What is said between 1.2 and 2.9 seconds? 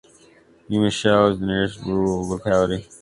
is the nearest rural locality.